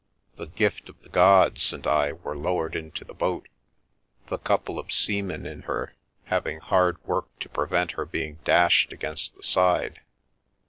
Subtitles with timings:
[0.35, 3.47] The Gift of the Gods and I were lowered into the boat;
[4.29, 5.93] the couple of seamen in her
[6.23, 10.01] having hard work to prevent her being dashed against the side.